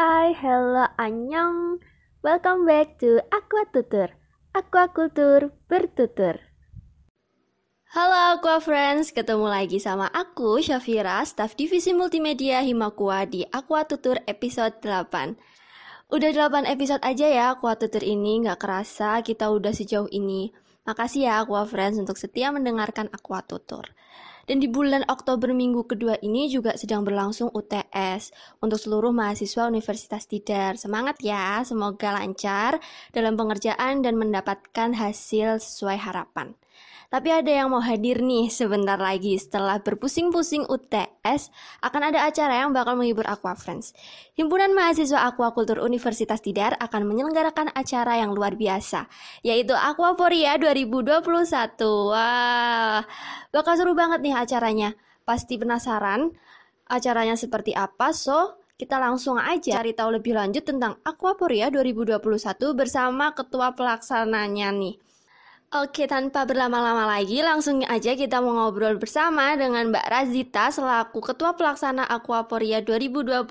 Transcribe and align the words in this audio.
Hai, 0.00 0.32
hello, 0.32 0.88
annyeong. 0.96 1.76
Welcome 2.24 2.64
back 2.64 2.96
to 3.04 3.20
Aqua 3.28 3.68
Tutur. 3.68 4.08
Aquakultur 4.56 5.52
bertutur. 5.68 6.40
Halo 7.92 8.16
Aqua 8.32 8.64
Friends, 8.64 9.12
ketemu 9.12 9.52
lagi 9.52 9.76
sama 9.76 10.08
aku 10.08 10.56
Syafira, 10.64 11.20
staf 11.28 11.52
divisi 11.52 11.92
multimedia 11.92 12.64
Himakua 12.64 13.28
di 13.28 13.44
Aqua 13.52 13.84
Tutur 13.84 14.24
episode 14.24 14.80
8. 14.80 15.36
Udah 16.08 16.30
8 16.32 16.64
episode 16.64 17.04
aja 17.04 17.28
ya 17.28 17.44
Aqua 17.52 17.76
Tutur 17.76 18.00
ini, 18.00 18.40
nggak 18.40 18.56
kerasa 18.56 19.20
kita 19.20 19.52
udah 19.52 19.76
sejauh 19.76 20.08
ini. 20.08 20.48
Makasih 20.88 21.28
ya 21.28 21.44
Aqua 21.44 21.68
Friends 21.68 22.00
untuk 22.00 22.16
setia 22.16 22.48
mendengarkan 22.48 23.12
Aqua 23.12 23.44
Tutur. 23.44 23.84
Dan 24.50 24.58
di 24.58 24.66
bulan 24.66 25.06
Oktober 25.06 25.54
minggu 25.54 25.86
kedua 25.86 26.18
ini 26.26 26.50
juga 26.50 26.74
sedang 26.74 27.06
berlangsung 27.06 27.54
UTS 27.54 28.34
untuk 28.58 28.82
seluruh 28.82 29.14
mahasiswa 29.14 29.70
Universitas 29.70 30.26
Tidar. 30.26 30.74
Semangat 30.74 31.22
ya, 31.22 31.62
semoga 31.62 32.10
lancar 32.18 32.82
dalam 33.14 33.38
pengerjaan 33.38 34.02
dan 34.02 34.18
mendapatkan 34.18 34.90
hasil 34.90 35.62
sesuai 35.62 36.02
harapan. 36.02 36.58
Tapi 37.10 37.26
ada 37.26 37.50
yang 37.50 37.74
mau 37.74 37.82
hadir 37.82 38.22
nih 38.22 38.46
sebentar 38.54 38.94
lagi 38.94 39.34
setelah 39.34 39.82
berpusing-pusing 39.82 40.62
UTS 40.70 41.50
akan 41.82 42.14
ada 42.14 42.22
acara 42.22 42.62
yang 42.62 42.70
bakal 42.70 42.94
menghibur 42.94 43.26
Aqua 43.26 43.58
Friends. 43.58 43.90
Himpunan 44.38 44.70
Mahasiswa 44.70 45.26
Aquakultur 45.26 45.82
Universitas 45.82 46.38
Tidar 46.38 46.78
akan 46.78 47.10
menyelenggarakan 47.10 47.74
acara 47.74 48.22
yang 48.22 48.30
luar 48.30 48.54
biasa, 48.54 49.10
yaitu 49.42 49.74
Aquaporia 49.74 50.54
2021. 50.54 52.14
Wah, 52.14 53.02
bakal 53.50 53.74
seru 53.74 53.98
banget 53.98 54.22
nih 54.22 54.38
acaranya. 54.38 54.94
Pasti 55.26 55.58
penasaran 55.58 56.30
acaranya 56.86 57.34
seperti 57.34 57.74
apa? 57.74 58.14
So, 58.14 58.54
kita 58.78 59.02
langsung 59.02 59.34
aja 59.34 59.82
cari 59.82 59.98
tahu 59.98 60.22
lebih 60.22 60.38
lanjut 60.38 60.62
tentang 60.62 61.02
Aquaporia 61.02 61.74
2021 61.74 62.22
bersama 62.78 63.34
ketua 63.34 63.74
pelaksananya 63.74 64.70
nih. 64.70 65.09
Oke, 65.70 66.10
tanpa 66.10 66.42
berlama-lama 66.50 67.06
lagi, 67.06 67.46
langsung 67.46 67.86
aja 67.86 68.18
kita 68.18 68.42
mau 68.42 68.58
ngobrol 68.58 68.98
bersama 68.98 69.54
dengan 69.54 69.94
Mbak 69.94 70.02
Razita 70.10 70.66
selaku 70.74 71.22
Ketua 71.22 71.54
Pelaksana 71.54 72.10
Aquaporia 72.10 72.82
2021. 72.82 73.46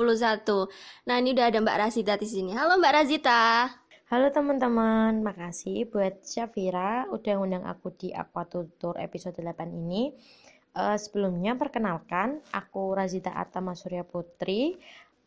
Nah, 1.07 1.15
ini 1.15 1.31
udah 1.31 1.47
ada 1.47 1.63
Mbak 1.63 1.79
Razita 1.79 2.19
di 2.19 2.27
sini. 2.27 2.51
Halo 2.51 2.75
Mbak 2.75 2.91
Razita. 2.91 3.71
Halo 4.11 4.35
teman-teman, 4.35 5.23
makasih 5.23 5.87
buat 5.87 6.19
Syafira 6.27 7.07
udah 7.07 7.39
ngundang 7.39 7.63
aku 7.63 7.95
di 7.95 8.11
Aquatutur 8.11 8.99
episode 8.99 9.39
8 9.39 9.71
ini. 9.71 10.11
Uh, 10.75 10.99
sebelumnya 10.99 11.55
perkenalkan, 11.55 12.43
aku 12.51 12.99
Razita 12.99 13.31
Atama 13.31 13.79
Surya 13.79 14.03
Putri, 14.03 14.75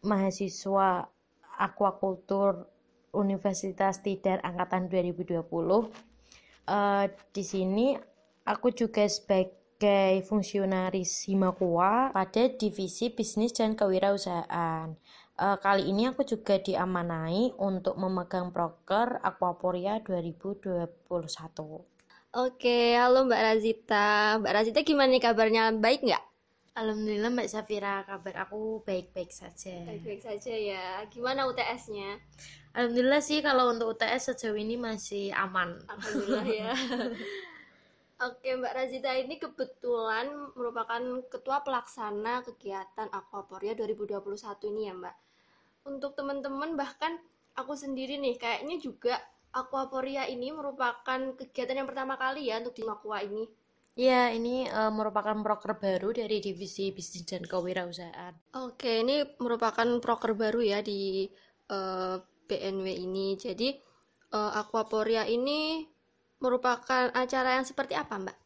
mahasiswa 0.05 1.09
Aquakultur 1.57 2.69
Universitas 3.17 4.05
Tidar 4.05 4.45
Angkatan 4.45 4.93
2020 4.93 6.12
uh, 6.67 7.07
di 7.35 7.43
sini 7.43 7.97
aku 8.47 8.75
juga 8.75 9.07
sebagai 9.07 10.23
fungsionaris 10.27 11.27
Himakua 11.27 12.15
pada 12.15 12.43
divisi 12.51 13.11
bisnis 13.11 13.55
dan 13.55 13.75
kewirausahaan. 13.75 14.95
Uh, 15.33 15.57
kali 15.59 15.89
ini 15.89 16.13
aku 16.13 16.23
juga 16.23 16.61
diamanai 16.61 17.57
untuk 17.59 17.99
memegang 17.99 18.53
proker 18.53 19.19
Aquaporia 19.25 19.99
2021. 20.05 21.09
Oke, 22.33 22.97
halo 22.97 23.29
Mbak 23.29 23.43
Razita. 23.45 24.41
Mbak 24.41 24.53
Razita 24.57 24.81
gimana 24.87 25.13
nih 25.13 25.21
kabarnya? 25.21 25.73
Baik 25.77 26.01
nggak? 26.05 26.32
Alhamdulillah 26.73 27.29
Mbak 27.29 27.53
Safira, 27.53 28.01
kabar 28.09 28.49
aku 28.49 28.81
baik-baik 28.89 29.29
saja. 29.29 29.85
Baik-baik 29.85 30.25
saja 30.25 30.57
ya. 30.57 31.05
Gimana 31.13 31.45
UTS-nya? 31.45 32.17
Alhamdulillah 32.73 33.21
sih 33.21 33.45
kalau 33.45 33.77
untuk 33.77 33.93
UTS 33.93 34.33
sejauh 34.33 34.57
ini 34.57 34.81
masih 34.81 35.37
aman. 35.37 35.77
Alhamdulillah 35.85 36.49
ya. 36.49 36.73
Oke 38.33 38.57
Mbak 38.57 38.73
Razita 38.73 39.13
ini 39.21 39.37
kebetulan 39.37 40.33
merupakan 40.57 41.03
ketua 41.29 41.61
pelaksana 41.61 42.41
kegiatan 42.41 43.13
Aquaporia 43.13 43.77
2021 43.77 44.25
ini 44.73 44.89
ya 44.89 44.95
Mbak. 44.97 45.17
Untuk 45.93 46.17
teman-teman 46.17 46.73
bahkan 46.73 47.21
aku 47.53 47.77
sendiri 47.77 48.17
nih 48.17 48.41
kayaknya 48.41 48.81
juga 48.81 49.21
Aquaporia 49.53 50.25
ini 50.25 50.49
merupakan 50.49 51.37
kegiatan 51.37 51.85
yang 51.85 51.89
pertama 51.91 52.17
kali 52.17 52.49
ya 52.49 52.65
untuk 52.65 52.81
di 52.81 52.89
Makua 52.89 53.21
ini. 53.21 53.45
Ya, 53.93 54.33
ini 54.33 54.65
uh, 54.73 54.89
merupakan 54.89 55.37
proker 55.45 55.77
baru 55.77 56.17
dari 56.17 56.41
divisi 56.41 56.97
bisnis 56.97 57.29
dan 57.29 57.45
kewirausahaan. 57.45 58.33
Oke, 58.57 59.05
ini 59.05 59.21
merupakan 59.37 59.85
proker 60.01 60.33
baru 60.33 60.65
ya 60.65 60.81
di 60.81 61.29
uh, 61.69 62.17
BNW 62.49 62.87
ini. 62.89 63.37
Jadi 63.37 63.77
uh, 64.33 64.57
Aquaporia 64.57 65.29
ini 65.29 65.85
merupakan 66.41 67.13
acara 67.13 67.61
yang 67.61 67.69
seperti 67.69 67.93
apa, 67.93 68.17
Mbak? 68.17 68.39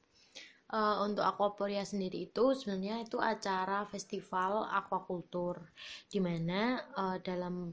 Uh, 0.66 1.06
untuk 1.06 1.22
Aquaporia 1.22 1.86
sendiri 1.86 2.26
itu 2.26 2.50
sebenarnya 2.58 3.06
itu 3.06 3.22
acara 3.22 3.86
festival 3.86 4.66
aquakultur 4.66 5.62
di 6.10 6.18
mana 6.18 6.82
uh, 6.98 7.22
dalam 7.22 7.70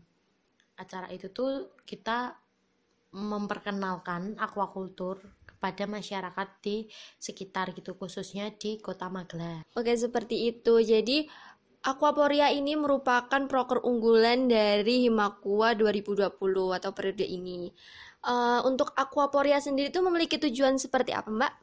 acara 0.78 1.10
itu 1.10 1.34
tuh 1.34 1.74
kita 1.90 2.38
memperkenalkan 3.18 4.38
aquakultur 4.38 5.18
kepada 5.64 5.88
masyarakat 5.88 6.48
di 6.60 6.92
sekitar 7.16 7.72
gitu 7.72 7.96
khususnya 7.96 8.52
di 8.52 8.84
Kota 8.84 9.08
Magelang. 9.08 9.64
Oke, 9.80 9.96
seperti 9.96 10.52
itu. 10.52 10.84
Jadi 10.84 11.24
Aquaporia 11.88 12.52
ini 12.52 12.76
merupakan 12.76 13.48
proker 13.48 13.80
unggulan 13.88 14.52
dari 14.52 15.08
Himakua 15.08 15.72
2020 15.80 16.36
atau 16.76 16.92
periode 16.92 17.24
ini. 17.24 17.72
Uh, 18.28 18.60
untuk 18.68 18.92
Aquaporia 18.92 19.64
sendiri 19.64 19.88
itu 19.88 20.04
memiliki 20.04 20.36
tujuan 20.36 20.76
seperti 20.76 21.16
apa, 21.16 21.32
Mbak? 21.32 21.54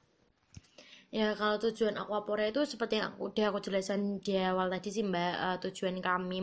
Ya, 1.10 1.34
kalau 1.34 1.58
tujuan 1.58 1.98
Aquaporia 1.98 2.54
itu 2.54 2.62
seperti 2.62 3.02
yang 3.02 3.18
udah 3.18 3.50
aku 3.50 3.58
jelasin 3.58 4.22
di 4.22 4.38
awal 4.38 4.70
tadi 4.70 4.94
sih, 4.94 5.02
Mbak. 5.02 5.34
Uh, 5.42 5.56
tujuan 5.66 5.98
kami 5.98 6.38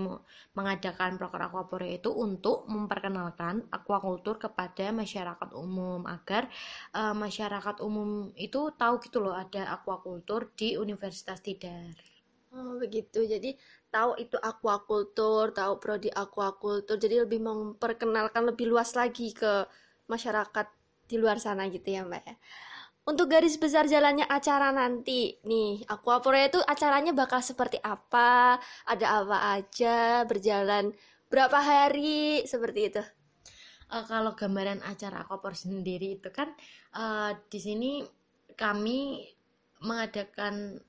mengadakan 0.60 1.16
proker 1.16 1.40
Aquaporia 1.48 1.96
itu 1.96 2.12
untuk 2.12 2.68
memperkenalkan 2.68 3.64
aquakultur 3.72 4.36
kepada 4.36 4.92
masyarakat 4.92 5.56
umum 5.56 6.04
agar 6.04 6.52
uh, 6.92 7.16
masyarakat 7.16 7.80
umum 7.80 8.36
itu 8.36 8.76
tahu 8.76 9.00
gitu 9.00 9.24
loh 9.24 9.40
ada 9.40 9.72
aquakultur 9.72 10.52
di 10.60 10.76
Universitas 10.76 11.40
Tidar. 11.40 11.96
Oh 12.52 12.76
begitu, 12.76 13.24
jadi 13.24 13.56
tahu 13.88 14.20
itu 14.20 14.36
aquakultur, 14.36 15.56
tahu 15.56 15.80
prodi 15.80 16.12
aquakultur, 16.12 17.00
jadi 17.00 17.24
lebih 17.24 17.40
memperkenalkan 17.40 18.44
lebih 18.44 18.68
luas 18.68 18.92
lagi 19.00 19.32
ke 19.32 19.64
masyarakat 20.12 20.68
di 21.08 21.16
luar 21.16 21.40
sana 21.40 21.72
gitu 21.72 21.88
ya 21.88 22.04
mbak 22.04 22.24
ya. 22.28 22.36
Untuk 23.08 23.32
garis 23.32 23.56
besar 23.56 23.88
jalannya 23.88 24.28
acara 24.28 24.76
nanti, 24.76 25.40
nih 25.48 25.88
Aquaporia 25.88 26.52
itu 26.52 26.60
acaranya 26.60 27.16
bakal 27.16 27.40
seperti 27.40 27.80
apa, 27.80 28.60
ada 28.84 29.24
apa 29.24 29.38
aja, 29.56 30.28
berjalan 30.28 30.92
berapa 31.32 31.56
hari, 31.56 32.44
seperti 32.44 32.92
itu. 32.92 33.04
Uh, 33.88 34.04
kalau 34.04 34.36
gambaran 34.36 34.84
acara 34.84 35.24
Aquaporia 35.24 35.56
sendiri 35.56 36.20
itu 36.20 36.28
kan 36.36 36.52
uh, 37.00 37.32
di 37.48 37.60
sini 37.64 38.04
kami 38.60 39.24
mengadakan 39.80 40.84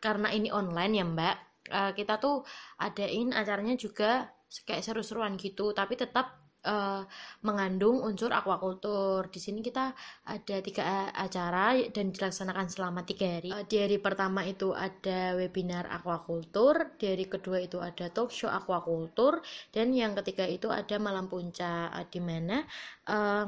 karena 0.00 0.32
ini 0.32 0.48
online 0.48 0.92
ya 0.96 1.04
mbak 1.04 1.36
uh, 1.68 1.92
kita 1.92 2.16
tuh 2.16 2.48
adain 2.80 3.34
acaranya 3.36 3.76
juga 3.76 4.32
kayak 4.64 4.80
seru-seruan 4.80 5.36
gitu 5.36 5.76
tapi 5.76 5.98
tetap 6.00 6.47
uh, 6.64 7.02
mengandung 7.44 8.02
unsur 8.02 8.32
aquakultur. 8.32 9.28
Di 9.30 9.38
sini 9.38 9.62
kita 9.62 9.92
ada 10.26 10.56
tiga 10.64 11.12
acara 11.12 11.78
dan 11.92 12.10
dilaksanakan 12.10 12.66
selama 12.66 13.04
tiga 13.04 13.38
hari. 13.38 13.50
Uh, 13.52 13.62
di 13.66 13.76
hari 13.78 13.98
pertama 14.00 14.42
itu 14.42 14.74
ada 14.74 15.36
webinar 15.38 15.86
aquakultur, 15.90 16.98
di 16.98 17.04
hari 17.12 17.26
kedua 17.28 17.62
itu 17.62 17.78
ada 17.78 18.08
talk 18.10 18.32
show 18.34 18.50
aquakultur, 18.50 19.38
dan 19.70 19.94
yang 19.94 20.16
ketiga 20.18 20.48
itu 20.48 20.72
ada 20.72 20.96
malam 20.98 21.30
puncak 21.30 21.92
uh, 21.92 22.06
di 22.08 22.20
mana 22.22 22.64
uh, 23.06 23.46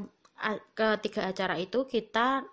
ketiga 0.72 1.28
acara 1.28 1.60
itu 1.60 1.84
kita 1.84 2.44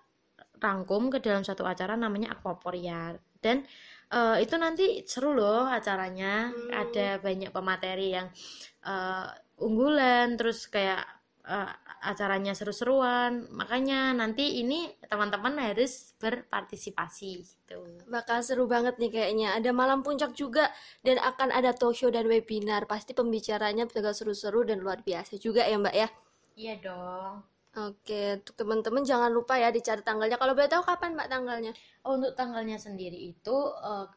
rangkum 0.60 1.13
ke 1.13 1.21
dalam 1.21 1.45
satu 1.45 1.63
acara 1.63 1.95
namanya 1.95 2.36
Aquaporia 2.36 3.15
dan 3.39 3.63
uh, 4.12 4.36
itu 4.42 4.57
nanti 4.57 5.06
seru 5.06 5.31
loh 5.38 5.69
acaranya 5.69 6.51
hmm. 6.51 6.71
ada 6.74 7.07
banyak 7.21 7.50
pemateri 7.53 8.07
yang 8.18 8.27
uh, 8.83 9.30
unggulan 9.57 10.38
terus 10.38 10.69
kayak 10.69 11.04
uh, 11.45 11.71
acaranya 12.04 12.54
seru-seruan. 12.54 13.50
Makanya 13.50 14.13
nanti 14.13 14.62
ini 14.62 14.92
teman-teman 15.09 15.57
harus 15.57 16.13
berpartisipasi 16.21 17.30
gitu. 17.42 17.80
Bakal 18.06 18.45
seru 18.45 18.69
banget 18.69 19.01
nih 19.01 19.12
kayaknya. 19.12 19.57
Ada 19.57 19.74
malam 19.74 20.06
puncak 20.06 20.38
juga 20.38 20.69
dan 21.01 21.18
akan 21.18 21.50
ada 21.50 21.74
talk 21.74 21.98
show 21.98 22.13
dan 22.13 22.30
webinar. 22.30 22.86
Pasti 22.86 23.18
pembicaranya 23.18 23.89
bakal 23.89 24.13
seru-seru 24.13 24.63
dan 24.68 24.80
luar 24.80 25.01
biasa 25.01 25.39
juga 25.42 25.65
ya 25.65 25.77
mbak 25.80 25.95
ya? 25.95 26.07
Iya 26.57 26.74
dong. 26.81 27.36
Oke, 27.77 28.42
untuk 28.42 28.57
teman-teman 28.57 29.06
jangan 29.06 29.30
lupa 29.30 29.53
ya 29.62 29.69
dicari 29.69 30.01
tanggalnya. 30.01 30.42
Kalau 30.42 30.57
boleh 30.57 30.65
tahu 30.65 30.81
kapan 30.81 31.13
Mbak 31.13 31.30
tanggalnya? 31.30 31.71
Oh, 32.01 32.18
untuk 32.18 32.33
tanggalnya 32.33 32.81
sendiri 32.81 33.13
itu 33.13 33.53
uh, 33.53 34.10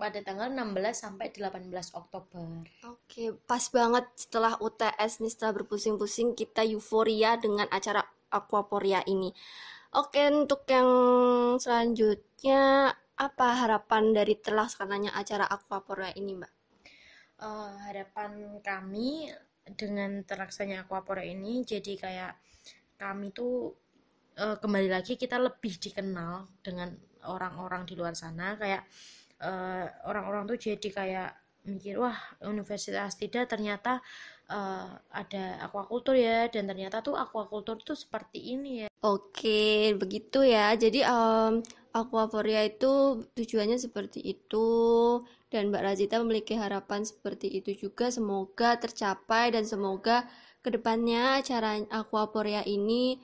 pada 0.00 0.24
tanggal 0.24 0.48
16 0.48 0.96
sampai 0.96 1.28
18 1.28 1.68
Oktober. 1.92 2.64
Oke, 2.88 3.36
pas 3.44 3.60
banget 3.68 4.08
setelah 4.16 4.56
UTS 4.56 5.20
nih 5.20 5.28
setelah 5.28 5.60
berpusing-pusing 5.60 6.32
kita 6.32 6.64
euforia 6.64 7.36
dengan 7.36 7.68
acara 7.68 8.00
Aquaporia 8.32 9.04
ini. 9.04 9.28
Oke, 9.92 10.24
untuk 10.32 10.64
yang 10.72 10.88
selanjutnya 11.60 12.94
apa 13.20 13.48
harapan 13.60 14.16
dari 14.16 14.40
terlaksananya 14.40 15.12
acara 15.12 15.44
Aquaporia 15.44 16.16
ini, 16.16 16.40
Mbak? 16.40 16.52
Uh, 17.40 17.76
harapan 17.84 18.56
kami 18.64 19.28
dengan 19.76 20.24
terlaksananya 20.24 20.88
Aquaporia 20.88 21.28
ini 21.28 21.60
jadi 21.62 21.92
kayak 22.00 22.32
kami 22.96 23.32
tuh 23.32 23.76
uh, 24.40 24.56
kembali 24.60 24.88
lagi 24.88 25.16
kita 25.16 25.36
lebih 25.40 25.76
dikenal 25.80 26.48
dengan 26.64 26.92
orang-orang 27.28 27.84
di 27.84 27.94
luar 27.96 28.16
sana 28.16 28.56
kayak 28.56 28.84
eh, 29.40 29.86
orang-orang 30.06 30.44
tuh 30.48 30.58
jadi 30.60 30.88
kayak 30.92 31.30
mikir 31.64 32.00
wah 32.00 32.16
universitas 32.48 33.20
tidak 33.20 33.52
ternyata 33.52 34.00
uh, 34.48 34.96
ada 35.12 35.60
aquaculture 35.60 36.16
ya 36.16 36.48
dan 36.48 36.64
ternyata 36.64 37.04
tuh 37.04 37.14
aquaculture 37.14 37.80
tuh 37.84 37.96
seperti 37.96 38.56
ini 38.56 38.86
ya. 38.86 38.88
Oke 39.04 39.92
begitu 39.96 40.40
ya. 40.40 40.72
Jadi 40.72 41.04
um, 41.04 41.60
aquaporia 41.92 42.64
itu 42.64 43.24
tujuannya 43.36 43.76
seperti 43.76 44.24
itu 44.24 44.68
dan 45.52 45.68
Mbak 45.68 45.82
Razita 45.84 46.16
memiliki 46.22 46.56
harapan 46.56 47.04
seperti 47.04 47.52
itu 47.52 47.76
juga. 47.76 48.08
Semoga 48.08 48.80
tercapai 48.80 49.52
dan 49.52 49.68
semoga 49.68 50.24
ke 50.60 50.68
depannya 50.72 51.40
acara 51.40 51.80
aquaporia 51.88 52.64
ini 52.64 53.16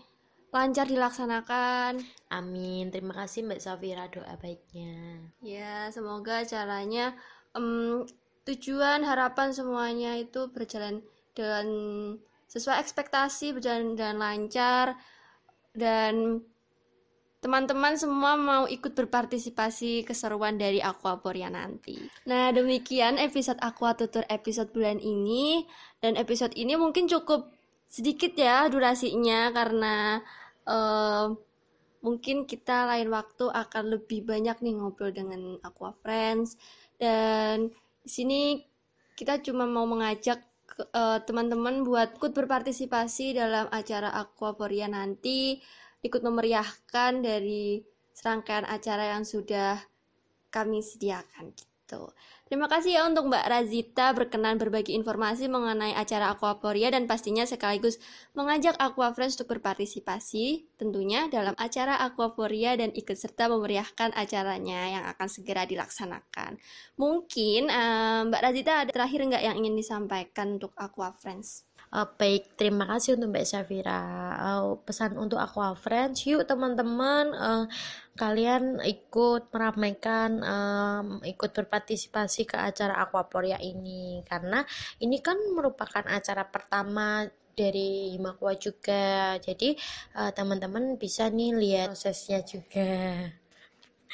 lancar 0.56 0.88
dilaksanakan. 0.88 2.00
Amin. 2.32 2.88
Terima 2.88 3.12
kasih 3.12 3.44
Mbak 3.44 3.61
Safira 3.61 4.08
doa 4.08 4.35
baiknya. 4.41 5.20
Ya, 5.44 5.93
semoga 5.93 6.43
caranya 6.49 7.12
um, 7.53 8.08
tujuan 8.49 9.05
harapan 9.05 9.53
semuanya 9.53 10.17
itu 10.17 10.49
berjalan 10.49 11.05
dengan 11.37 11.67
sesuai 12.49 12.81
ekspektasi, 12.81 13.53
berjalan 13.53 13.94
dengan 13.94 14.17
lancar 14.17 14.97
dan 15.76 16.41
teman-teman 17.44 17.94
semua 17.94 18.35
mau 18.35 18.64
ikut 18.67 18.97
berpartisipasi 18.97 20.02
keseruan 20.02 20.56
dari 20.59 20.82
Aquaporia 20.82 21.52
nanti. 21.52 21.94
Nah, 22.26 22.50
demikian 22.50 23.20
episode 23.20 23.61
Aqua 23.62 23.94
Tutur 23.94 24.25
episode 24.26 24.73
bulan 24.73 24.99
ini 24.99 25.69
dan 26.00 26.17
episode 26.19 26.56
ini 26.59 26.75
mungkin 26.75 27.06
cukup 27.06 27.52
sedikit 27.87 28.35
ya 28.35 28.67
durasinya 28.67 29.55
karena 29.55 30.19
uh, 30.67 31.33
mungkin 32.03 32.47
kita 32.47 32.87
lain 32.87 33.11
waktu 33.11 33.51
akan 33.51 33.85
lebih 33.99 34.27
banyak 34.27 34.59
nih 34.63 34.75
ngobrol 34.79 35.11
dengan 35.11 35.59
Aqua 35.63 35.95
Friends. 36.03 36.55
Dan 36.95 37.75
di 38.03 38.11
sini 38.11 38.43
kita 39.19 39.43
cuma 39.43 39.67
mau 39.67 39.89
mengajak 39.89 40.45
uh, 40.93 41.19
teman-teman 41.25 41.83
buat 41.83 42.19
ikut 42.19 42.37
berpartisipasi 42.37 43.35
dalam 43.35 43.67
acara 43.73 44.15
Aquaporia 44.15 44.87
nanti. 44.87 45.59
Ikut 46.05 46.23
memeriahkan 46.23 47.25
dari 47.25 47.83
serangkaian 48.15 48.69
acara 48.69 49.17
yang 49.19 49.27
sudah 49.27 49.81
kami 50.55 50.81
sediakan 50.81 51.75
gitu. 51.87 52.11
Terima 52.47 52.67
kasih 52.71 52.99
ya 52.99 53.03
untuk 53.06 53.27
Mbak 53.31 53.47
Razita 53.47 54.11
berkenan 54.15 54.59
berbagi 54.59 54.94
informasi 54.94 55.50
mengenai 55.50 55.94
acara 55.94 56.31
Aquaporia 56.35 56.91
dan 56.94 57.06
pastinya 57.06 57.43
sekaligus 57.43 57.99
mengajak 58.38 58.75
Aqua 58.79 59.11
Friends 59.15 59.35
untuk 59.38 59.59
berpartisipasi 59.59 60.67
tentunya 60.79 61.31
dalam 61.31 61.55
acara 61.59 61.99
Aquaporia 62.03 62.75
dan 62.79 62.94
ikut 62.94 63.15
serta 63.19 63.50
memeriahkan 63.50 64.15
acaranya 64.15 64.81
yang 64.99 65.05
akan 65.11 65.27
segera 65.31 65.67
dilaksanakan. 65.67 66.59
Mungkin 66.99 67.71
um, 67.71 68.21
Mbak 68.31 68.43
Razita 68.43 68.73
ada 68.87 68.91
terakhir 68.91 69.27
nggak 69.27 69.43
yang 69.43 69.56
ingin 69.59 69.75
disampaikan 69.79 70.59
untuk 70.59 70.75
Aqua 70.79 71.15
Friends? 71.19 71.67
Uh, 71.87 72.03
baik, 72.19 72.59
terima 72.59 72.83
kasih 72.91 73.15
untuk 73.15 73.31
Mbak 73.31 73.47
Syafira. 73.47 74.03
Uh, 74.37 74.75
pesan 74.83 75.15
untuk 75.15 75.38
Aqua 75.38 75.79
Friends, 75.79 76.27
yuk 76.27 76.43
teman-teman, 76.43 77.31
uh, 77.31 77.65
kalian 78.19 78.83
ikut 78.83 79.55
meramaikan, 79.55 80.43
um, 80.43 81.06
ikut 81.23 81.55
berpartisipasi 81.55 82.43
ke 82.50 82.59
acara 82.59 82.99
Aquaporia 83.06 83.62
ini, 83.62 84.21
karena 84.27 84.67
ini 84.99 85.23
kan 85.23 85.38
merupakan 85.55 86.03
acara 86.11 86.43
pertama 86.50 87.23
dari 87.56 88.12
Himakwa 88.12 88.53
juga. 88.59 89.38
Jadi 89.38 89.79
uh, 90.19 90.35
teman-teman 90.35 90.99
bisa 90.99 91.31
nih 91.31 91.55
lihat 91.55 91.94
prosesnya 91.94 92.43
juga. 92.43 93.31